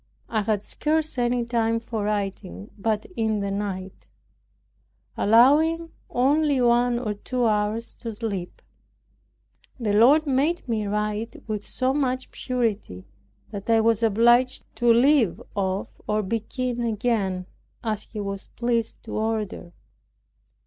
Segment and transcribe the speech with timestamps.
[0.29, 4.07] I had scarce any time for writing but in the night,
[5.15, 8.63] allowing only one or two hours to sleep.
[9.79, 13.05] The Lord made me write with so much purity,
[13.51, 17.45] that I was obliged to leave off or begin again,
[17.83, 19.71] as He was pleased to order.